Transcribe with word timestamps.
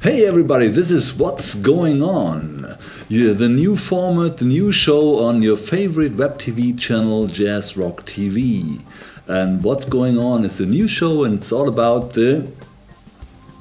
Hey 0.00 0.26
everybody, 0.26 0.68
this 0.68 0.90
is 0.90 1.14
What's 1.18 1.54
Going 1.54 2.02
On. 2.02 2.78
The 3.10 3.48
new 3.50 3.76
format, 3.76 4.38
the 4.38 4.46
new 4.46 4.72
show 4.72 5.18
on 5.18 5.42
your 5.42 5.58
favorite 5.58 6.14
web 6.14 6.38
TV 6.38 6.78
channel, 6.78 7.26
Jazz 7.26 7.76
Rock 7.76 8.06
TV. 8.06 8.80
And 9.26 9.62
What's 9.62 9.84
Going 9.84 10.18
On 10.18 10.42
is 10.42 10.58
a 10.58 10.64
new 10.64 10.88
show 10.88 11.24
and 11.24 11.34
it's 11.34 11.52
all 11.52 11.68
about 11.68 12.14
the 12.14 12.50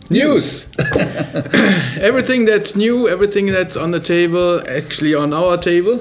News! 0.10 0.70
everything 2.00 2.46
that's 2.46 2.76
new, 2.76 3.10
everything 3.10 3.48
that's 3.48 3.76
on 3.76 3.92
the 3.92 4.00
table, 4.00 4.62
actually 4.70 5.14
on 5.14 5.34
our 5.34 5.58
table. 5.58 6.00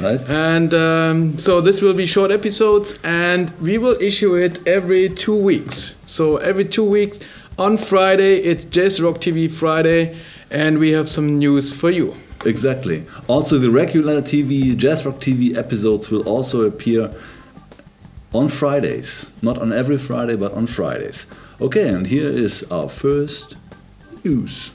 Right? 0.00 0.20
And 0.28 0.74
um, 0.74 1.38
so 1.38 1.60
this 1.60 1.82
will 1.82 1.94
be 1.94 2.06
short 2.06 2.30
episodes, 2.30 2.98
and 3.04 3.50
we 3.60 3.78
will 3.78 3.96
issue 4.00 4.34
it 4.34 4.66
every 4.66 5.08
two 5.08 5.36
weeks. 5.36 5.96
So 6.06 6.38
every 6.38 6.64
two 6.64 6.84
weeks 6.88 7.20
on 7.58 7.76
Friday, 7.76 8.38
it's 8.38 8.64
Jazz 8.64 9.00
Rock 9.00 9.16
TV 9.16 9.50
Friday, 9.50 10.16
and 10.50 10.78
we 10.78 10.92
have 10.92 11.08
some 11.08 11.38
news 11.38 11.72
for 11.72 11.90
you. 11.90 12.14
Exactly. 12.44 13.04
Also, 13.26 13.58
the 13.58 13.70
regular 13.70 14.20
TV, 14.20 14.76
Jazz 14.76 15.06
Rock 15.06 15.16
TV 15.16 15.56
episodes 15.56 16.10
will 16.10 16.28
also 16.28 16.66
appear 16.66 17.14
on 18.32 18.48
Fridays. 18.48 19.30
Not 19.42 19.58
on 19.58 19.72
every 19.72 19.96
Friday, 19.96 20.36
but 20.36 20.52
on 20.52 20.66
Fridays. 20.66 21.26
Okay, 21.60 21.88
and 21.88 22.06
here 22.06 22.28
is 22.28 22.64
our 22.70 22.88
first 22.88 23.56
news. 24.24 24.72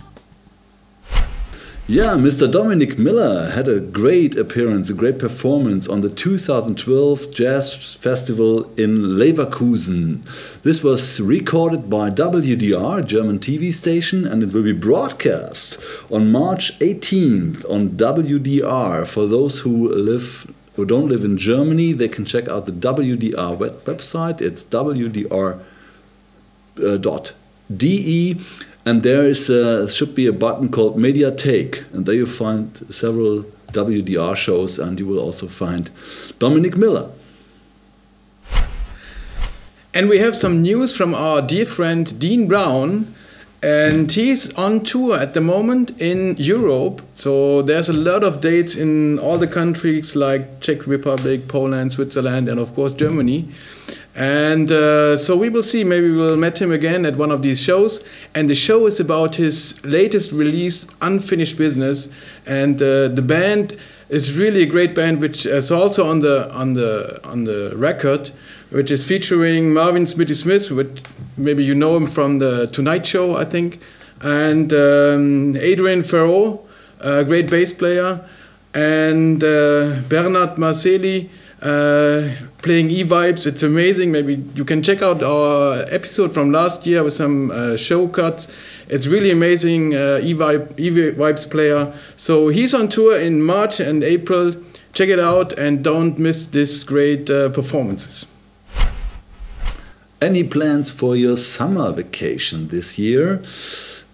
Yeah, 1.90 2.18
Mr. 2.18 2.46
Dominic 2.52 3.00
Miller 3.00 3.50
had 3.50 3.68
a 3.68 3.80
great 3.80 4.36
appearance, 4.36 4.92
a 4.92 4.94
great 4.94 5.18
performance 5.18 5.88
on 5.88 6.02
the 6.02 6.10
2012 6.10 7.34
Jazz 7.34 7.96
Festival 7.96 8.72
in 8.76 9.18
Leverkusen. 9.18 10.22
This 10.62 10.84
was 10.84 11.20
recorded 11.20 11.90
by 11.90 12.12
WDR, 12.12 13.04
German 13.04 13.40
TV 13.40 13.74
station, 13.74 14.28
and 14.28 14.44
it 14.44 14.54
will 14.54 14.62
be 14.62 14.72
broadcast 14.72 15.80
on 16.12 16.32
March 16.32 16.78
18th 16.78 17.68
on 17.68 17.90
WDR. 17.90 19.08
For 19.08 19.26
those 19.26 19.62
who 19.62 19.90
live 19.92 20.46
who 20.76 20.86
don't 20.86 21.10
live 21.10 21.24
in 21.24 21.38
Germany, 21.38 21.94
they 21.94 22.08
can 22.08 22.24
check 22.24 22.48
out 22.48 22.68
the 22.68 22.72
WDR 22.72 23.58
web 23.58 23.84
website. 23.86 24.42
It's 24.42 24.64
WDR 24.64 25.60
uh, 26.78 26.98
and 28.86 29.04
there 29.04 29.30
is 29.30 29.50
uh, 29.50 29.88
should 29.88 30.16
be 30.16 30.28
a 30.28 30.34
button 30.34 30.70
called 30.70 30.98
Media 30.98 31.32
Take, 31.32 31.84
and 31.94 32.06
there 32.06 32.16
you 32.16 32.26
find 32.26 32.76
several 32.94 33.46
WDR 33.72 34.36
shows 34.36 34.80
and 34.80 35.00
you 35.00 35.08
will 35.08 35.20
also 35.20 35.48
find 35.48 35.92
Dominic 36.40 36.76
Miller. 36.78 37.10
And 39.94 40.08
we 40.08 40.20
have 40.20 40.36
some 40.36 40.62
news 40.62 40.96
from 40.96 41.16
our 41.16 41.42
dear 41.42 41.66
friend 41.66 42.20
Dean 42.20 42.48
Brown. 42.48 43.16
And 43.62 44.10
he's 44.10 44.54
on 44.54 44.86
tour 44.86 45.18
at 45.18 45.34
the 45.34 45.42
moment 45.42 46.00
in 46.00 46.38
Europe. 46.38 47.02
So 47.16 47.62
there's 47.62 47.90
a 47.90 47.94
lot 47.94 48.24
of 48.24 48.40
dates 48.40 48.76
in 48.76 49.20
all 49.20 49.38
the 49.38 49.48
countries 49.48 50.16
like 50.16 50.62
Czech 50.62 50.88
Republic, 50.88 51.50
Poland, 51.50 51.92
Switzerland, 51.92 52.48
and 52.48 52.58
of 52.58 52.74
course 52.74 52.94
Germany. 52.94 53.50
And 54.20 54.70
uh, 54.70 55.16
so 55.16 55.38
we 55.38 55.48
will 55.48 55.64
see. 55.64 55.86
Maybe 55.86 56.12
we'll 56.12 56.36
meet 56.36 56.62
him 56.62 56.74
again 56.74 57.06
at 57.06 57.16
one 57.16 57.32
of 57.32 57.42
these 57.42 57.64
shows. 57.64 58.04
And 58.36 58.50
the 58.50 58.56
show 58.56 58.86
is 58.86 59.00
about 59.00 59.36
his 59.36 59.84
latest 59.86 60.34
release, 60.34 60.86
Unfinished 61.02 61.58
Business. 61.58 62.12
And 62.46 62.82
uh, 62.82 63.08
the 63.08 63.22
band 63.22 63.80
is 64.10 64.38
really 64.38 64.64
a 64.64 64.66
great 64.66 64.94
band, 64.94 65.22
which 65.22 65.46
is 65.46 65.72
also 65.72 66.10
on 66.10 66.20
the 66.20 66.52
on 66.54 66.74
the 66.74 67.22
on 67.24 67.46
the 67.46 67.72
record, 67.78 68.32
which 68.72 68.92
is 68.92 69.08
featuring 69.08 69.74
Marvin 69.74 70.04
Smitty 70.04 70.36
Smith, 70.36 70.70
which 70.70 71.02
maybe 71.38 71.64
you 71.64 71.74
know 71.74 71.96
him 71.96 72.06
from 72.06 72.40
the 72.40 72.68
Tonight 72.68 73.06
Show, 73.06 73.38
I 73.38 73.46
think, 73.46 73.80
and 74.22 74.74
um, 74.74 75.56
Adrian 75.56 76.02
Feraud, 76.02 76.60
a 77.00 77.24
great 77.24 77.50
bass 77.50 77.72
player, 77.72 78.20
and 78.74 79.42
uh, 79.44 80.02
Bernard 80.10 80.58
Maseli 80.58 81.30
uh, 81.62 82.30
playing 82.62 82.90
E-Vibes. 82.90 83.46
It's 83.46 83.64
amazing. 83.64 84.12
Maybe 84.12 84.36
you 84.56 84.66
can 84.66 84.82
check 84.82 85.02
out 85.02 85.22
our 85.22 85.84
episode 85.90 86.34
from 86.34 86.52
last 86.52 86.86
year 86.86 87.04
with 87.04 87.14
some 87.14 87.52
uh, 87.52 87.78
show 87.78 88.08
cuts. 88.08 88.52
It's 88.88 89.08
really 89.08 89.32
amazing 89.32 89.94
uh, 89.94 90.20
E-Vibe, 90.22 90.80
E-Vibes 90.80 91.50
player. 91.50 91.94
So 92.16 92.50
he's 92.50 92.74
on 92.74 92.90
tour 92.90 93.20
in 93.20 93.42
March 93.42 93.80
and 93.80 94.04
April. 94.04 94.56
Check 94.94 95.10
it 95.10 95.20
out 95.20 95.54
and 95.54 95.84
don't 95.84 96.18
miss 96.18 96.48
this 96.48 96.84
great 96.84 97.30
uh, 97.30 97.50
performances. 97.50 98.26
Any 100.22 100.44
plans 100.44 100.90
for 100.90 101.16
your 101.16 101.38
summer 101.38 101.94
vacation 101.94 102.68
this 102.68 103.00
year? 103.00 103.42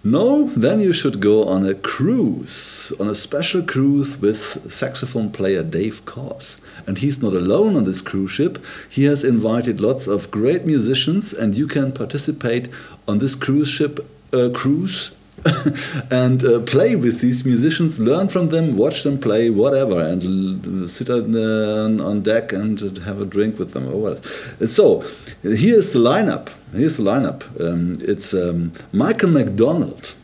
No? 0.06 0.46
Then 0.50 0.78
you 0.78 0.92
should 0.92 1.18
go 1.18 1.42
on 1.46 1.66
a 1.66 1.74
cruise, 1.74 2.92
on 3.00 3.08
a 3.08 3.14
special 3.14 3.60
cruise 3.60 4.20
with 4.20 4.72
saxophone 4.72 5.30
player 5.32 5.64
Dave 5.64 6.04
Koz. 6.04 6.60
And 6.86 6.98
he's 6.98 7.20
not 7.20 7.32
alone 7.34 7.74
on 7.76 7.82
this 7.82 8.02
cruise 8.02 8.30
ship. 8.30 8.64
He 8.88 9.02
has 9.06 9.24
invited 9.24 9.80
lots 9.80 10.06
of 10.06 10.30
great 10.30 10.64
musicians, 10.64 11.32
and 11.32 11.58
you 11.58 11.66
can 11.66 11.90
participate 11.90 12.68
on 13.08 13.18
this 13.18 13.34
cruise 13.34 13.68
ship 13.68 13.98
uh, 14.32 14.50
cruise 14.54 15.10
and 16.10 16.44
uh, 16.44 16.60
play 16.60 16.96
with 16.96 17.20
these 17.20 17.44
musicians, 17.44 18.00
learn 18.00 18.28
from 18.28 18.48
them, 18.48 18.76
watch 18.76 19.02
them 19.02 19.18
play, 19.18 19.50
whatever, 19.50 20.00
and 20.00 20.88
sit 20.88 21.10
on, 21.10 21.32
the, 21.32 22.00
on 22.02 22.22
deck 22.22 22.52
and 22.52 22.80
have 22.98 23.20
a 23.20 23.24
drink 23.24 23.58
with 23.58 23.72
them 23.72 23.86
or 23.88 24.00
what. 24.00 24.24
So 24.68 25.00
here's 25.42 25.92
the 25.92 26.00
lineup. 26.00 26.50
Here's 26.72 26.96
the 26.96 27.04
lineup. 27.04 27.44
Um, 27.60 27.98
it's 28.00 28.34
um, 28.34 28.72
Michael 28.92 29.30
McDonald. 29.30 30.14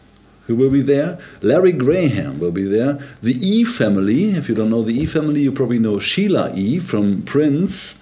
Who 0.47 0.57
will 0.57 0.71
be 0.71 0.83
there? 0.83 1.19
Larry 1.41 1.73
Graham 1.73 2.41
will 2.41 2.51
be 2.51 2.65
there. 2.65 2.99
The 3.23 3.35
E 3.35 3.65
family. 3.65 4.33
If 4.33 4.49
you 4.49 4.57
don't 4.57 4.71
know 4.71 4.83
the 4.83 4.93
E 4.93 5.07
family, 5.07 5.43
you 5.43 5.53
probably 5.53 5.79
know 5.79 6.01
Sheila 6.01 6.53
E 6.55 6.81
from 6.81 7.23
Prince 7.23 7.95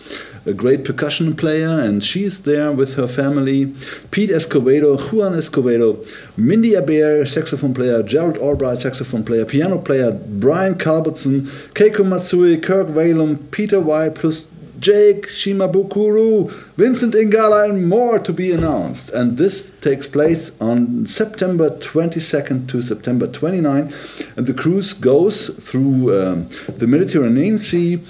a 0.47 0.53
great 0.53 0.85
percussion 0.85 1.37
player, 1.37 1.81
and 1.81 2.03
she's 2.03 2.43
there 2.45 2.73
with 2.73 2.95
her 2.95 3.09
family. 3.09 3.75
Pete 4.11 4.31
Escovedo, 4.31 4.99
Juan 5.13 5.33
Escovedo, 5.33 6.05
Mindy 6.37 6.73
Abair, 6.73 7.29
saxophone 7.29 7.75
player, 7.75 8.03
Gerald 8.03 8.39
Albright, 8.39 8.79
saxophone 8.79 9.25
player, 9.25 9.45
piano 9.45 9.79
player, 9.79 10.13
Brian 10.13 10.75
Culbertson, 10.77 11.43
Keiko 11.75 12.07
Matsui, 12.07 12.57
Kirk 12.59 12.89
Whalum, 12.89 13.51
Peter 13.51 13.81
White, 13.81 14.15
plus 14.15 14.49
Jake 14.81 15.27
Shimabukuro, 15.27 16.51
Vincent 16.77 17.13
Ingala, 17.13 17.69
and 17.69 17.87
more 17.87 18.19
to 18.19 18.33
be 18.33 18.51
announced. 18.51 19.11
And 19.11 19.37
this 19.37 19.79
takes 19.81 20.07
place 20.07 20.59
on 20.59 21.07
September 21.07 21.69
22nd 21.69 22.67
to 22.69 22.81
September 22.81 23.27
29th. 23.27 24.37
And 24.39 24.47
the 24.47 24.55
cruise 24.55 24.95
goes 24.95 25.51
through 25.51 26.19
um, 26.19 26.47
the 26.67 26.87
Mediterranean 26.87 27.59
Sea 27.59 28.01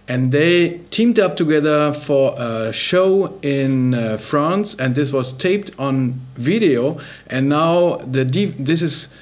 And 0.08 0.32
they 0.32 0.80
teamed 0.90 1.20
up 1.20 1.36
together 1.36 1.92
for 1.92 2.34
a 2.36 2.72
show 2.72 3.38
in 3.42 3.94
uh, 3.94 4.16
France, 4.16 4.74
and 4.74 4.96
this 4.96 5.12
was 5.12 5.32
taped 5.32 5.70
on 5.78 6.14
video. 6.34 7.00
And 7.28 7.48
now 7.48 7.96
the 7.98 8.24
this 8.24 8.82
is 8.82 9.14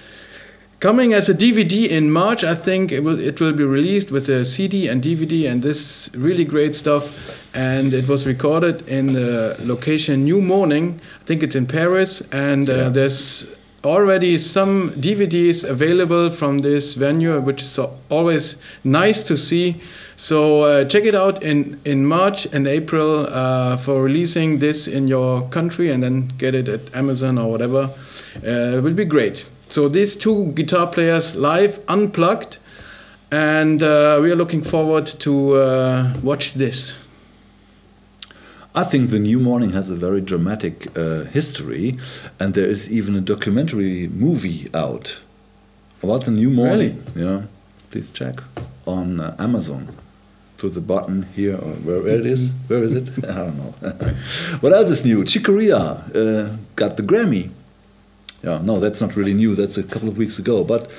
coming 0.84 1.14
as 1.14 1.30
a 1.30 1.34
DVD 1.34 1.88
in 1.88 2.10
March. 2.10 2.44
I 2.44 2.54
think 2.54 2.92
it 2.92 3.00
will 3.02 3.18
it 3.18 3.40
will 3.40 3.54
be 3.54 3.64
released 3.64 4.12
with 4.12 4.28
a 4.28 4.44
CD 4.44 4.86
and 4.90 5.02
DVD, 5.02 5.50
and 5.50 5.62
this 5.62 6.10
really 6.14 6.44
great 6.44 6.74
stuff. 6.74 7.04
And 7.54 7.94
it 7.94 8.06
was 8.06 8.26
recorded 8.26 8.86
in 8.88 9.14
the 9.14 9.56
location 9.60 10.24
New 10.24 10.40
Morning. 10.42 11.00
I 11.22 11.24
think 11.24 11.42
it's 11.42 11.56
in 11.56 11.66
Paris, 11.66 12.22
and 12.32 12.68
uh, 12.68 12.72
Yeah. 12.74 12.88
there's 12.92 13.46
already 13.84 14.38
some 14.38 14.90
DVDs 15.00 15.64
available 15.64 16.30
from 16.30 16.60
this 16.60 16.94
venue, 16.98 17.40
which 17.40 17.62
is 17.62 17.78
always 18.10 18.56
nice 18.82 19.22
to 19.28 19.36
see. 19.36 19.74
So 20.16 20.38
uh, 20.62 20.84
check 20.84 21.04
it 21.04 21.14
out 21.14 21.42
in, 21.42 21.78
in 21.84 22.04
March 22.06 22.46
and 22.52 22.66
April 22.66 23.26
uh, 23.28 23.76
for 23.76 24.02
releasing 24.02 24.58
this 24.60 24.86
in 24.88 25.08
your 25.08 25.42
country 25.50 25.90
and 25.92 26.02
then 26.02 26.28
get 26.38 26.54
it 26.54 26.68
at 26.68 26.80
Amazon 26.94 27.38
or 27.38 27.50
whatever. 27.50 27.90
Uh, 28.46 28.76
it 28.78 28.82
will 28.82 28.94
be 28.94 29.04
great. 29.06 29.44
So 29.74 29.88
these 29.88 30.14
two 30.14 30.52
guitar 30.52 30.86
players 30.86 31.34
live, 31.34 31.80
unplugged, 31.88 32.58
and 33.32 33.82
uh, 33.82 34.20
we 34.22 34.30
are 34.30 34.36
looking 34.36 34.62
forward 34.62 35.04
to 35.26 35.54
uh, 35.54 36.14
watch 36.22 36.54
this. 36.54 36.96
I 38.72 38.84
think 38.84 39.10
the 39.10 39.18
New 39.18 39.40
Morning 39.40 39.72
has 39.72 39.90
a 39.90 39.96
very 39.96 40.20
dramatic 40.20 40.96
uh, 40.96 41.24
history, 41.24 41.98
and 42.38 42.54
there 42.54 42.70
is 42.70 42.88
even 42.92 43.16
a 43.16 43.20
documentary 43.20 44.06
movie 44.06 44.68
out 44.72 45.20
about 46.04 46.24
the 46.24 46.30
New 46.30 46.50
Morning. 46.50 47.02
Really? 47.16 47.26
Yeah, 47.26 47.42
please 47.90 48.10
check 48.10 48.44
on 48.86 49.18
uh, 49.18 49.34
Amazon 49.40 49.88
to 50.58 50.68
the 50.68 50.80
button 50.80 51.24
here 51.34 51.56
or 51.56 51.72
where 51.82 52.06
it 52.06 52.26
is. 52.26 52.52
Where 52.68 52.84
is 52.84 52.94
it? 52.94 53.10
I 53.28 53.46
don't 53.46 53.58
know. 53.58 53.74
what 54.60 54.72
else 54.72 54.90
is 54.90 55.04
new? 55.04 55.24
Chick 55.24 55.42
Corea 55.42 55.76
uh, 55.76 56.56
got 56.76 56.96
the 56.96 57.02
Grammy. 57.02 57.50
Yeah, 58.44 58.60
no, 58.62 58.76
that's 58.76 59.00
not 59.00 59.16
really 59.16 59.32
new. 59.32 59.54
That's 59.54 59.78
a 59.78 59.82
couple 59.82 60.08
of 60.08 60.18
weeks 60.18 60.38
ago. 60.38 60.64
But 60.64 60.90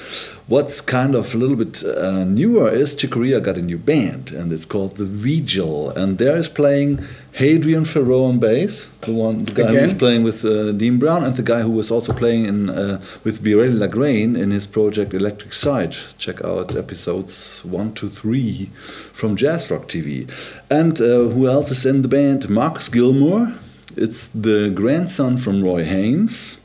what's 0.48 0.82
kind 0.82 1.14
of 1.14 1.36
a 1.36 1.38
little 1.38 1.56
bit 1.56 1.84
uh, 1.84 2.24
newer 2.24 2.72
is 2.72 2.96
Chick 2.96 3.12
Corea 3.12 3.40
got 3.40 3.56
a 3.56 3.62
new 3.62 3.78
band, 3.78 4.32
and 4.32 4.52
it's 4.52 4.66
called 4.66 4.96
the 4.96 5.06
Vigil, 5.06 5.92
and 5.92 6.18
there 6.18 6.36
is 6.38 6.50
playing 6.50 6.98
Hadrien 7.34 7.86
Feraud 7.86 8.30
on 8.30 8.40
bass, 8.40 8.88
the 9.02 9.14
one 9.14 9.46
the 9.46 9.52
guy 9.52 9.68
who 9.68 9.82
was 9.84 9.94
playing 9.94 10.24
with 10.24 10.44
uh, 10.44 10.72
Dean 10.72 10.98
Brown, 10.98 11.24
and 11.24 11.36
the 11.36 11.44
guy 11.44 11.62
who 11.62 11.70
was 11.70 11.92
also 11.92 12.14
playing 12.14 12.46
in 12.46 12.70
uh, 12.72 13.00
with 13.24 13.44
Biréli 13.44 13.78
Lagrène 13.78 14.36
in 14.36 14.50
his 14.50 14.66
project 14.66 15.14
Electric 15.14 15.54
Side. 15.54 15.92
Check 16.18 16.44
out 16.44 16.76
episodes 16.76 17.64
one 17.64 17.94
to 17.94 18.10
three 18.10 18.72
from 19.14 19.36
Jazz 19.36 19.70
Rock 19.70 19.84
TV. 19.88 20.26
And 20.72 21.00
uh, 21.00 21.30
who 21.34 21.48
else 21.48 21.70
is 21.70 21.86
in 21.86 22.02
the 22.02 22.08
band? 22.08 22.50
Marcus 22.50 22.90
Gilmore. 22.90 23.54
It's 23.96 24.30
the 24.30 24.72
grandson 24.74 25.38
from 25.38 25.64
Roy 25.64 25.84
Haynes. 25.84 26.60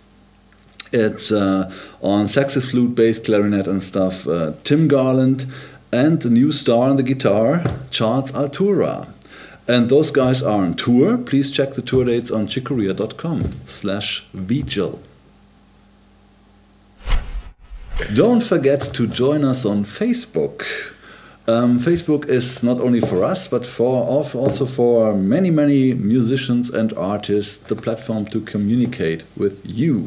It's 0.93 1.31
uh, 1.31 1.73
on 2.03 2.27
saxophone, 2.29 2.71
flute, 2.71 2.95
bass, 2.95 3.21
clarinet, 3.21 3.67
and 3.67 3.83
stuff. 3.83 4.27
Uh, 4.27 4.53
Tim 4.65 4.89
Garland 4.89 5.47
and 5.93 6.21
the 6.21 6.31
new 6.31 6.53
star 6.53 6.91
on 6.91 6.97
the 6.97 7.03
guitar, 7.03 7.63
Charles 7.91 8.33
Altura. 8.33 9.09
And 9.69 9.89
those 9.89 10.11
guys 10.11 10.43
are 10.43 10.65
on 10.65 10.75
tour. 10.75 11.17
Please 11.17 11.53
check 11.55 11.75
the 11.75 11.83
tour 11.83 12.05
dates 12.05 12.31
on 12.31 12.49
chickcorea.com 12.49 13.41
slash 13.67 14.27
vigil. 14.33 15.01
Don't 18.15 18.43
forget 18.43 18.81
to 18.81 19.07
join 19.07 19.45
us 19.45 19.65
on 19.65 19.85
Facebook. 19.85 20.65
Um, 21.51 21.81
Facebook 21.81 22.29
is 22.29 22.63
not 22.63 22.79
only 22.79 23.01
for 23.01 23.25
us, 23.25 23.49
but 23.49 23.67
for 23.67 24.05
also 24.05 24.67
for 24.67 25.17
many, 25.17 25.51
many 25.51 25.95
musicians 25.95 26.71
and 26.71 26.93
artists, 26.93 27.59
the 27.59 27.75
platform 27.75 28.25
to 28.27 28.41
communicate 28.41 29.25
with 29.37 29.61
you. 29.65 30.07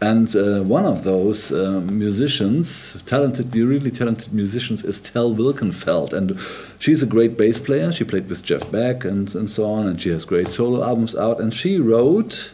And 0.00 0.34
uh, 0.34 0.62
one 0.64 0.84
of 0.84 1.04
those 1.04 1.52
uh, 1.52 1.80
musicians, 1.82 3.00
talented, 3.02 3.54
really 3.54 3.92
talented 3.92 4.32
musicians, 4.32 4.82
is 4.82 5.00
Tal 5.00 5.32
Wilkenfeld, 5.32 6.12
and 6.12 6.36
she's 6.80 7.04
a 7.04 7.06
great 7.06 7.38
bass 7.38 7.60
player. 7.60 7.92
She 7.92 8.02
played 8.02 8.28
with 8.28 8.42
Jeff 8.42 8.68
Beck 8.72 9.04
and 9.04 9.32
and 9.36 9.48
so 9.48 9.62
on, 9.70 9.86
and 9.86 10.00
she 10.00 10.10
has 10.10 10.24
great 10.24 10.48
solo 10.48 10.82
albums 10.82 11.14
out. 11.14 11.38
And 11.40 11.54
she 11.54 11.78
wrote 11.78 12.52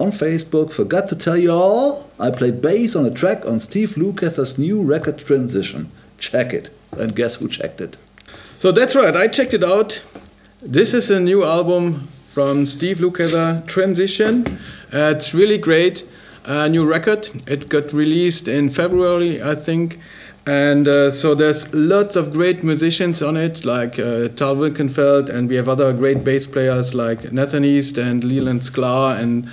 on 0.00 0.10
Facebook, 0.10 0.72
forgot 0.72 1.08
to 1.10 1.16
tell 1.16 1.36
you 1.36 1.52
all, 1.52 2.10
I 2.18 2.30
played 2.32 2.60
bass 2.60 2.96
on 2.96 3.06
a 3.06 3.14
track 3.20 3.46
on 3.46 3.60
Steve 3.60 3.90
Lukather's 3.90 4.58
new 4.58 4.82
record 4.82 5.18
Transition. 5.18 5.90
Check 6.18 6.52
it. 6.52 6.70
And 6.98 7.14
guess 7.14 7.36
who 7.36 7.48
checked 7.48 7.80
it? 7.80 7.96
So 8.58 8.72
that's 8.72 8.96
right. 8.96 9.16
I 9.16 9.28
checked 9.28 9.54
it 9.54 9.64
out. 9.64 10.02
This 10.60 10.94
is 10.94 11.10
a 11.10 11.20
new 11.20 11.44
album 11.44 12.08
from 12.28 12.66
Steve 12.66 12.98
Lukather, 12.98 13.66
Transition. 13.66 14.46
Uh, 14.92 15.14
it's 15.14 15.32
really 15.32 15.58
great. 15.58 16.04
Uh, 16.44 16.66
new 16.66 16.88
record. 16.88 17.28
It 17.46 17.68
got 17.68 17.92
released 17.92 18.48
in 18.48 18.70
February, 18.70 19.42
I 19.42 19.54
think. 19.54 20.00
And 20.46 20.88
uh, 20.88 21.10
so 21.10 21.34
there's 21.34 21.74
lots 21.74 22.16
of 22.16 22.32
great 22.32 22.64
musicians 22.64 23.20
on 23.20 23.36
it, 23.36 23.66
like 23.66 23.98
uh, 23.98 24.28
Tal 24.28 24.56
Wilkenfeld, 24.56 25.28
and 25.28 25.46
we 25.46 25.56
have 25.56 25.68
other 25.68 25.92
great 25.92 26.24
bass 26.24 26.46
players 26.46 26.94
like 26.94 27.30
Nathan 27.30 27.66
East 27.66 27.98
and 27.98 28.24
Leland 28.24 28.62
Sklar, 28.62 29.20
and 29.20 29.46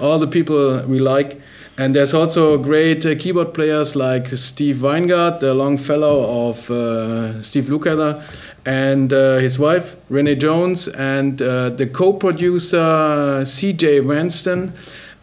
all 0.00 0.18
the 0.18 0.26
people 0.26 0.82
we 0.88 0.98
like. 0.98 1.39
And 1.80 1.96
there's 1.96 2.12
also 2.12 2.58
great 2.58 3.06
uh, 3.06 3.14
keyboard 3.14 3.54
players 3.54 3.96
like 3.96 4.28
Steve 4.28 4.76
Weingart, 4.82 5.40
the 5.40 5.54
long 5.54 5.78
fellow 5.78 6.50
of 6.50 6.70
uh, 6.70 7.42
Steve 7.42 7.68
Lukather, 7.70 8.22
and 8.66 9.10
uh, 9.10 9.38
his 9.38 9.58
wife 9.58 9.96
Renee 10.10 10.34
Jones, 10.34 10.88
and 10.88 11.40
uh, 11.40 11.70
the 11.70 11.86
co-producer 11.86 13.46
C.J. 13.46 14.00
Vanston, 14.00 14.72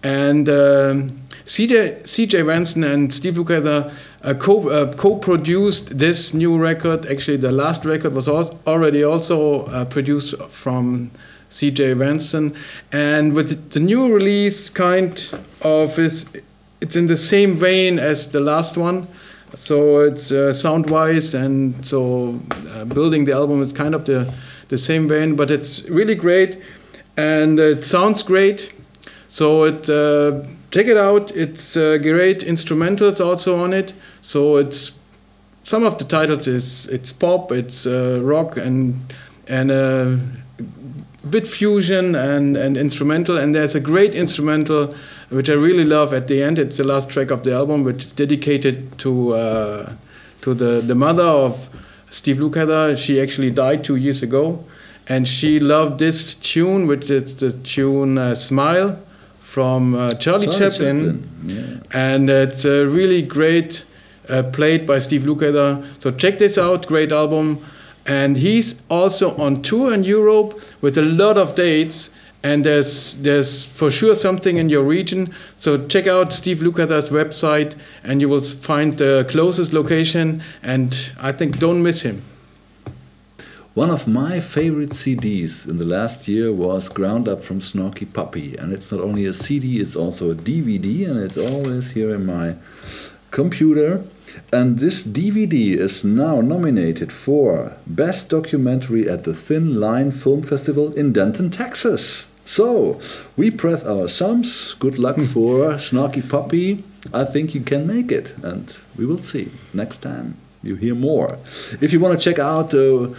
and 0.02 0.50
um, 0.50 1.10
C.J. 1.44 2.04
C.J. 2.06 2.40
And 2.42 3.14
Steve 3.14 3.36
Lukather 3.36 3.94
uh, 4.24 4.34
co- 4.34 4.70
uh, 4.70 4.92
co-produced 4.96 6.00
this 6.00 6.34
new 6.34 6.58
record. 6.58 7.06
Actually, 7.06 7.38
the 7.38 7.52
last 7.52 7.86
record 7.86 8.16
was 8.16 8.28
al- 8.28 8.60
already 8.66 9.04
also 9.04 9.86
produced 9.92 10.42
from 10.50 11.12
C.J. 11.52 11.94
Vanston, 11.94 12.56
and 12.92 13.36
with 13.36 13.74
the 13.74 13.80
new 13.80 14.12
release, 14.12 14.72
kind 14.72 15.14
of 15.62 15.98
is 15.98 16.30
it's 16.82 16.96
in 16.96 17.08
the 17.08 17.18
same 17.18 17.56
vein 17.56 18.00
as 18.00 18.32
the 18.32 18.40
last 18.40 18.78
one. 18.78 19.08
So 19.56 20.02
it's 20.02 20.32
uh, 20.32 20.52
sound-wise, 20.54 21.34
and 21.34 21.86
so 21.86 22.40
uh, 22.76 22.86
building 22.86 23.26
the 23.26 23.32
album 23.32 23.62
is 23.62 23.72
kind 23.72 23.96
of 23.96 24.06
the 24.06 24.32
the 24.68 24.78
same 24.78 25.08
vein, 25.08 25.36
but 25.36 25.50
it's 25.50 25.90
really 25.90 26.16
great, 26.16 26.62
and 27.16 27.60
it 27.60 27.86
sounds 27.86 28.24
great. 28.24 28.74
So 29.28 29.64
it 29.64 29.90
uh, 29.90 30.44
check 30.72 30.88
it 30.88 30.98
out. 30.98 31.32
It's 31.36 31.78
uh, 31.78 31.98
great 31.98 32.42
instrumentals 32.42 33.26
also 33.26 33.58
on 33.64 33.74
it. 33.74 33.94
So 34.22 34.58
it's 34.58 35.00
some 35.64 35.86
of 35.86 35.98
the 35.98 36.04
titles 36.04 36.48
is 36.48 36.88
it's 36.88 37.14
pop, 37.14 37.52
it's 37.52 37.86
uh, 37.86 38.20
rock, 38.22 38.58
and 38.58 38.96
and 39.48 39.72
uh, 39.72 40.18
bit 41.30 41.48
fusion 41.48 42.16
and 42.16 42.58
and 42.58 42.78
instrumental. 42.78 43.38
And 43.38 43.54
there's 43.54 43.76
a 43.76 43.80
great 43.80 44.16
instrumental 44.16 44.94
which 45.30 45.50
I 45.50 45.54
really 45.54 45.84
love 45.84 46.14
at 46.14 46.28
the 46.28 46.42
end. 46.42 46.58
It's 46.58 46.78
the 46.78 46.84
last 46.84 47.10
track 47.10 47.32
of 47.32 47.44
the 47.44 47.54
album, 47.54 47.84
which 47.84 48.06
is 48.06 48.14
dedicated 48.14 48.98
to 49.00 49.34
uh, 49.34 49.94
to 50.42 50.54
the 50.54 50.82
the 50.82 50.96
mother 50.96 51.24
of 51.24 51.70
Steve 52.10 52.38
Lukather. 52.38 52.98
She 52.98 53.22
actually 53.22 53.52
died 53.52 53.84
two 53.84 53.96
years 53.96 54.24
ago, 54.24 54.64
and 55.08 55.28
she 55.28 55.60
loved 55.60 56.00
this 56.00 56.36
tune, 56.36 56.88
which 56.88 57.10
is 57.10 57.36
the 57.36 57.52
tune 57.52 58.18
uh, 58.18 58.36
"Smile" 58.36 58.98
from 59.40 59.96
uh, 59.96 60.14
Charlie, 60.14 60.48
Charlie 60.48 60.60
Chaplin 60.60 61.28
Chaplin, 61.44 61.84
yeah. 61.92 62.14
and 62.14 62.30
it's 62.30 62.66
a 62.66 62.86
really 62.86 63.22
great 63.22 63.86
uh, 64.30 64.44
played 64.44 64.86
by 64.86 65.00
Steve 65.00 65.22
Lukather. 65.22 65.84
So 66.02 66.12
check 66.12 66.38
this 66.38 66.58
out, 66.58 66.88
great 66.88 67.12
album. 67.12 67.60
And 68.08 68.38
he's 68.38 68.82
also 68.90 69.36
on 69.36 69.62
tour 69.62 69.94
in 69.94 70.04
Europe 70.04 70.60
with 70.82 70.98
a 70.98 71.02
lot 71.02 71.38
of 71.38 71.56
dates. 71.56 72.14
And 72.44 72.64
there's 72.64 73.16
there's 73.22 73.68
for 73.68 73.92
sure 73.92 74.16
something 74.16 74.58
in 74.58 74.70
your 74.70 74.84
region. 74.84 75.34
So 75.58 75.86
check 75.88 76.08
out 76.08 76.32
Steve 76.32 76.60
Lukather's 76.60 77.10
website, 77.10 77.76
and 78.04 78.22
you 78.22 78.30
will 78.30 78.42
find 78.42 78.98
the 78.98 79.26
closest 79.30 79.74
location. 79.74 80.42
And 80.64 80.96
I 81.20 81.34
think 81.34 81.60
don't 81.60 81.84
miss 81.84 82.04
him. 82.04 82.22
One 83.74 83.92
of 83.92 84.08
my 84.08 84.40
favorite 84.40 84.92
CDs 84.92 85.70
in 85.70 85.78
the 85.78 85.86
last 85.86 86.28
year 86.28 86.52
was 86.52 86.90
Ground 86.90 87.28
Up 87.28 87.42
from 87.42 87.60
Snarky 87.60 88.12
Puppy. 88.12 88.56
And 88.56 88.74
it's 88.74 88.92
not 88.92 89.02
only 89.02 89.26
a 89.26 89.34
CD, 89.34 89.80
it's 89.80 89.96
also 89.96 90.32
a 90.32 90.34
DVD, 90.34 91.08
and 91.08 91.20
it's 91.20 91.38
always 91.38 91.92
here 91.92 92.16
in 92.16 92.26
my 92.26 92.56
computer. 93.30 94.04
And 94.52 94.80
this 94.80 95.04
DVD 95.04 95.78
is 95.78 96.04
now 96.04 96.42
nominated 96.42 97.12
for 97.12 97.74
Best 97.86 98.30
Documentary 98.30 99.10
at 99.10 99.24
the 99.24 99.34
Thin 99.34 99.80
Line 99.80 100.12
Film 100.12 100.42
Festival 100.42 100.94
in 100.94 101.14
Denton, 101.14 101.50
Texas. 101.50 102.28
So, 102.46 103.00
we 103.36 103.52
press 103.52 103.84
our 103.84 104.08
thumbs. 104.08 104.76
Good 104.80 104.98
luck 104.98 105.18
for 105.18 105.76
Snarky 105.78 106.28
Puppy. 106.28 106.84
I 107.14 107.26
think 107.26 107.54
you 107.54 107.62
can 107.62 107.86
make 107.86 108.12
it, 108.12 108.34
and 108.42 108.78
we 108.98 109.06
will 109.06 109.18
see 109.18 109.52
next 109.74 109.98
time 109.98 110.36
you 110.64 110.76
hear 110.76 110.96
more. 110.96 111.38
If 111.82 111.92
you 111.92 112.00
want 112.00 112.18
to 112.18 112.24
check 112.24 112.40
out 112.40 112.74
uh, 112.74 113.14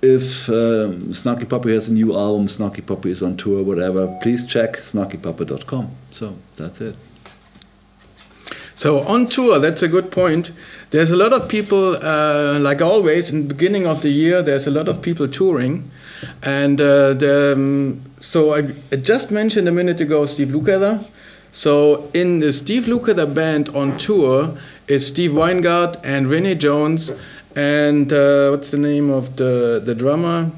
if 0.00 0.48
um, 0.48 1.10
Snarky 1.10 1.48
Puppy 1.48 1.72
has 1.74 1.88
a 1.88 1.92
new 1.92 2.14
album, 2.16 2.46
Snarky 2.46 2.86
Puppy 2.86 3.10
is 3.10 3.22
on 3.22 3.36
tour, 3.36 3.64
whatever, 3.64 4.16
please 4.22 4.46
check 4.46 4.76
snarkypuppy.com. 4.76 5.90
So, 6.10 6.34
that's 6.56 6.80
it. 6.80 6.94
So 8.78 9.00
on 9.00 9.26
tour, 9.26 9.58
that's 9.58 9.82
a 9.82 9.88
good 9.88 10.12
point. 10.12 10.52
There's 10.90 11.10
a 11.10 11.16
lot 11.16 11.32
of 11.32 11.48
people, 11.48 11.96
uh, 12.00 12.60
like 12.60 12.80
always, 12.80 13.28
in 13.32 13.48
the 13.48 13.54
beginning 13.54 13.88
of 13.88 14.02
the 14.02 14.08
year, 14.08 14.40
there's 14.40 14.68
a 14.68 14.70
lot 14.70 14.86
of 14.86 15.02
people 15.02 15.26
touring. 15.26 15.90
And 16.44 16.80
uh, 16.80 17.14
the, 17.14 17.54
um, 17.56 18.00
so 18.20 18.54
I, 18.54 18.72
I 18.92 18.96
just 18.96 19.32
mentioned 19.32 19.66
a 19.66 19.72
minute 19.72 20.00
ago 20.00 20.26
Steve 20.26 20.50
Lukather. 20.50 21.04
So 21.50 22.08
in 22.14 22.38
the 22.38 22.52
Steve 22.52 22.84
Lukather 22.84 23.26
band 23.26 23.68
on 23.70 23.98
tour 23.98 24.56
is 24.86 25.04
Steve 25.08 25.32
Weingart 25.32 26.00
and 26.04 26.28
Renee 26.28 26.54
Jones 26.54 27.10
and 27.56 28.12
uh, 28.12 28.50
what's 28.50 28.70
the 28.70 28.78
name 28.78 29.10
of 29.10 29.34
the, 29.34 29.82
the 29.84 29.96
drummer? 29.96 30.52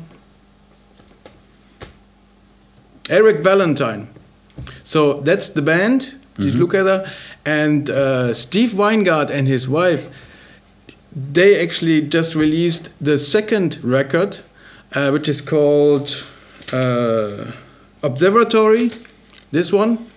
Eric 3.09 3.41
Valentine. 3.41 4.11
So 4.83 5.15
that's 5.15 5.49
the 5.49 5.63
band, 5.63 6.03
Steve 6.35 6.53
Lukather, 6.53 7.11
and 7.45 7.91
uh, 7.91 8.35
Steve 8.35 8.71
Weingart 8.71 9.31
and 9.31 9.49
his 9.49 9.69
wife. 9.69 10.11
They 11.13 11.61
actually 11.61 12.03
just 12.03 12.35
released 12.37 12.91
the 13.01 13.19
second 13.19 13.83
record, 13.83 14.39
uh, 14.95 15.11
which 15.11 15.29
is 15.29 15.41
called 15.41 16.11
uh, 16.73 17.53
Observatory, 18.03 18.91
this 19.51 19.73
one. 19.73 20.10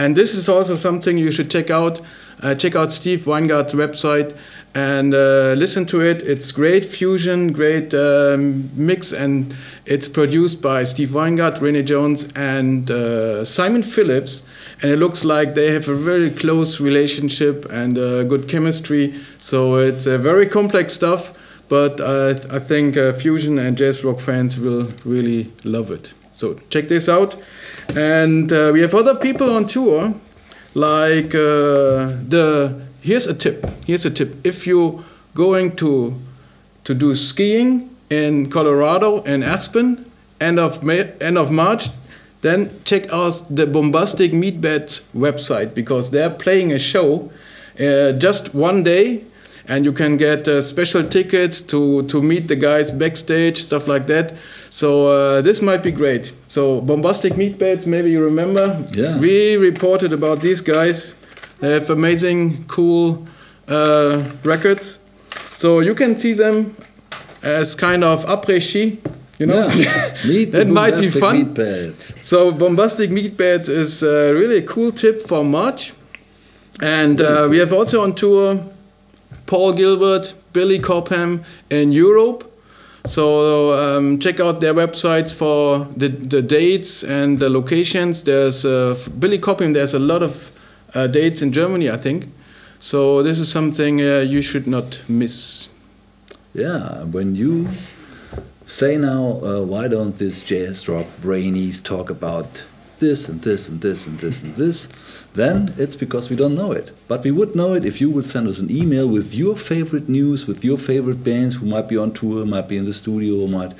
And 0.00 0.16
this 0.16 0.34
is 0.34 0.48
also 0.48 0.76
something 0.76 1.18
you 1.18 1.30
should 1.30 1.50
check 1.50 1.68
out. 1.70 2.00
Uh, 2.42 2.54
check 2.54 2.74
out 2.74 2.90
Steve 2.90 3.26
Weingart's 3.26 3.74
website 3.74 4.34
and 4.74 5.12
uh, 5.12 5.52
listen 5.58 5.84
to 5.88 6.00
it. 6.00 6.22
It's 6.22 6.52
great 6.52 6.86
fusion, 6.86 7.52
great 7.52 7.92
um, 7.92 8.70
mix, 8.74 9.12
and 9.12 9.54
it's 9.84 10.08
produced 10.08 10.62
by 10.62 10.84
Steve 10.84 11.10
Weingart, 11.10 11.60
Renee 11.60 11.82
Jones, 11.82 12.26
and 12.34 12.90
uh, 12.90 13.44
Simon 13.44 13.82
Phillips. 13.82 14.46
And 14.80 14.90
it 14.90 14.96
looks 14.96 15.22
like 15.22 15.54
they 15.54 15.70
have 15.70 15.86
a 15.88 15.94
very 15.94 16.30
close 16.30 16.80
relationship 16.80 17.66
and 17.70 17.98
uh, 17.98 18.22
good 18.22 18.48
chemistry. 18.48 19.14
So 19.36 19.74
it's 19.74 20.06
uh, 20.06 20.16
very 20.16 20.46
complex 20.46 20.94
stuff, 20.94 21.36
but 21.68 22.00
I 22.00 22.58
think 22.58 22.96
uh, 22.96 23.12
fusion 23.12 23.58
and 23.58 23.76
jazz 23.76 24.02
rock 24.02 24.18
fans 24.18 24.58
will 24.58 24.88
really 25.04 25.50
love 25.62 25.90
it. 25.90 26.14
So 26.40 26.54
check 26.70 26.88
this 26.88 27.06
out. 27.06 27.36
And 27.94 28.50
uh, 28.50 28.70
we 28.72 28.80
have 28.80 28.94
other 28.94 29.14
people 29.14 29.54
on 29.54 29.66
tour, 29.66 30.14
like 30.72 31.32
the 31.32 32.80
here's 33.02 33.26
a 33.26 33.34
tip. 33.34 33.66
Here's 33.86 34.06
a 34.06 34.10
tip. 34.10 34.34
If 34.42 34.66
you're 34.66 35.04
going 35.34 35.76
to 35.76 36.14
to 36.84 36.94
do 36.94 37.14
skiing 37.14 37.90
in 38.08 38.48
Colorado 38.48 39.22
in 39.24 39.42
Aspen, 39.42 40.06
end 40.40 40.58
of 40.58 40.82
May, 40.82 41.12
end 41.20 41.36
of 41.36 41.50
March, 41.50 41.88
then 42.40 42.70
check 42.84 43.12
out 43.12 43.44
the 43.50 43.66
Bombastic 43.66 44.32
Meatbats 44.32 45.02
website 45.14 45.74
because 45.74 46.10
they're 46.10 46.30
playing 46.30 46.72
a 46.72 46.78
show 46.78 47.30
uh, 47.78 48.12
just 48.12 48.54
one 48.54 48.82
day, 48.82 49.24
and 49.70 49.84
you 49.84 49.92
can 49.92 50.16
get 50.16 50.48
uh, 50.48 50.60
special 50.60 51.04
tickets 51.04 51.60
to 51.60 52.02
to 52.08 52.20
meet 52.20 52.48
the 52.48 52.56
guys 52.56 52.90
backstage, 52.92 53.56
stuff 53.56 53.86
like 53.86 54.06
that. 54.06 54.34
So 54.68 54.88
uh, 55.06 55.40
this 55.42 55.62
might 55.62 55.82
be 55.82 55.92
great. 55.92 56.32
So 56.48 56.80
Bombastic 56.80 57.34
Meatbats, 57.34 57.86
maybe 57.86 58.10
you 58.10 58.22
remember. 58.24 58.84
Yeah. 58.92 59.18
We 59.18 59.56
reported 59.56 60.12
about 60.12 60.40
these 60.40 60.60
guys 60.60 61.14
they 61.60 61.72
have 61.74 61.90
amazing, 61.90 62.64
cool 62.66 63.26
uh, 63.68 64.24
records. 64.44 64.98
So 65.52 65.80
you 65.80 65.94
can 65.94 66.18
see 66.18 66.32
them 66.32 66.74
as 67.42 67.74
kind 67.74 68.02
of 68.02 68.24
après 68.26 68.60
ski, 68.60 68.98
you 69.38 69.46
know. 69.46 69.68
Yeah. 69.68 70.14
Meet 70.26 70.52
that 70.52 70.68
might 70.68 70.96
be 70.96 71.08
fun. 71.08 71.54
So 72.00 72.50
bombastic 72.50 73.10
meatbat 73.10 73.68
is 73.68 74.02
really 74.02 74.58
a 74.58 74.66
cool 74.66 74.90
tip 74.90 75.22
for 75.22 75.44
March, 75.44 75.92
and 76.80 77.20
uh, 77.20 77.46
we 77.50 77.58
have 77.58 77.72
also 77.72 78.02
on 78.02 78.14
tour 78.14 78.58
Paul 79.50 79.72
Gilbert, 79.72 80.32
Billy 80.52 80.78
Cobham 80.78 81.42
in 81.70 81.90
Europe. 81.90 82.44
So 83.04 83.72
um, 83.74 84.20
check 84.20 84.38
out 84.38 84.60
their 84.60 84.72
websites 84.74 85.34
for 85.34 85.86
the, 85.96 86.06
the 86.06 86.40
dates 86.40 87.02
and 87.02 87.40
the 87.40 87.50
locations. 87.50 88.22
There's 88.22 88.64
uh, 88.64 88.96
Billy 89.18 89.38
Cobham. 89.38 89.72
There's 89.72 89.92
a 89.92 89.98
lot 89.98 90.22
of 90.22 90.52
uh, 90.94 91.08
dates 91.08 91.42
in 91.42 91.50
Germany, 91.50 91.90
I 91.90 91.96
think. 91.96 92.28
So 92.78 93.24
this 93.24 93.40
is 93.40 93.50
something 93.50 94.00
uh, 94.00 94.20
you 94.20 94.40
should 94.40 94.68
not 94.68 95.02
miss. 95.08 95.68
Yeah, 96.54 97.02
when 97.02 97.34
you 97.34 97.66
say 98.66 98.98
now, 98.98 99.40
uh, 99.42 99.62
why 99.62 99.88
don't 99.88 100.16
this 100.16 100.38
jazz 100.38 100.88
rock 100.88 101.06
brainies 101.22 101.82
talk 101.82 102.08
about 102.08 102.64
this 103.00 103.28
and 103.28 103.42
this 103.42 103.68
and 103.68 103.80
this 103.80 104.06
and 104.06 104.18
this 104.20 104.42
and 104.42 104.54
this, 104.54 104.88
then 105.34 105.74
it's 105.76 105.96
because 105.96 106.30
we 106.30 106.36
don't 106.36 106.54
know 106.54 106.72
it. 106.72 106.92
But 107.08 107.24
we 107.24 107.30
would 107.30 107.56
know 107.56 107.74
it 107.74 107.84
if 107.84 108.00
you 108.00 108.10
would 108.10 108.24
send 108.24 108.46
us 108.48 108.58
an 108.60 108.70
email 108.70 109.08
with 109.08 109.34
your 109.34 109.56
favorite 109.56 110.08
news, 110.08 110.46
with 110.46 110.64
your 110.64 110.76
favorite 110.76 111.24
bands 111.24 111.56
who 111.56 111.66
might 111.66 111.88
be 111.88 111.96
on 111.96 112.12
tour, 112.12 112.46
might 112.46 112.68
be 112.68 112.76
in 112.76 112.84
the 112.84 112.92
studio, 112.92 113.46
might 113.46 113.72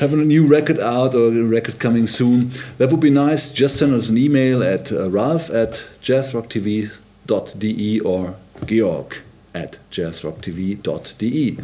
have 0.00 0.12
a 0.12 0.16
new 0.16 0.46
record 0.46 0.78
out 0.80 1.14
or 1.14 1.28
a 1.28 1.42
record 1.42 1.78
coming 1.78 2.06
soon. 2.06 2.50
That 2.78 2.90
would 2.90 3.00
be 3.00 3.10
nice. 3.10 3.50
Just 3.50 3.78
send 3.78 3.94
us 3.94 4.08
an 4.08 4.18
email 4.18 4.62
at 4.62 4.92
uh, 4.92 5.08
ralph 5.10 5.50
at 5.50 5.82
jazzrocktv.de 6.02 8.00
or 8.00 8.34
georg 8.64 9.22
at 9.54 9.78
jazzrocktv.de. 9.90 11.58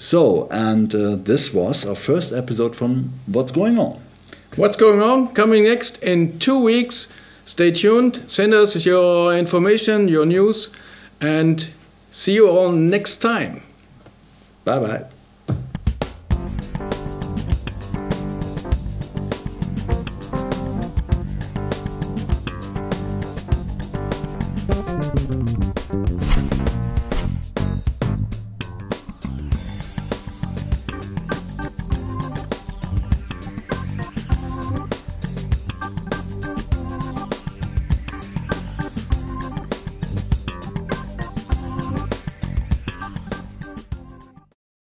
So, 0.00 0.46
and 0.52 0.94
uh, 0.94 1.16
this 1.16 1.52
was 1.52 1.84
our 1.84 1.96
first 1.96 2.32
episode 2.32 2.76
from 2.76 3.10
What's 3.26 3.50
Going 3.50 3.78
On 3.78 4.00
what's 4.56 4.76
going 4.76 5.00
on 5.02 5.28
coming 5.34 5.64
next 5.64 6.02
in 6.02 6.38
two 6.38 6.58
weeks. 6.58 7.12
Stay 7.44 7.70
tuned, 7.70 8.22
send 8.30 8.52
us 8.52 8.84
your 8.84 9.34
information, 9.34 10.08
your 10.08 10.26
news, 10.26 10.74
and 11.20 11.68
see 12.10 12.34
you 12.34 12.48
all 12.48 12.72
next 12.72 13.18
time. 13.18 13.62
Bye 14.64 14.78
bye. 14.78 15.04